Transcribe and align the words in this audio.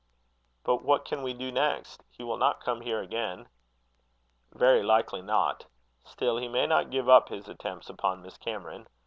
"But 0.63 0.81
what 0.81 1.05
can 1.05 1.21
we 1.21 1.31
do 1.35 1.51
next? 1.51 2.01
He 2.09 2.23
will 2.23 2.37
not 2.37 2.59
come 2.65 2.81
here 2.81 3.01
again." 3.03 3.49
"Very 4.51 4.81
likely 4.81 5.21
not. 5.21 5.67
Still 6.05 6.37
he 6.37 6.47
may 6.47 6.65
not 6.65 6.89
give 6.89 7.07
up 7.07 7.29
his 7.29 7.47
attempts 7.47 7.87
upon 7.87 8.23
Miss 8.23 8.35
Cameron. 8.35 8.87